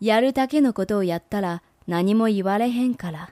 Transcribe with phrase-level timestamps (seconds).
[0.00, 3.30] やるだけのことをやったら何も言われへんから。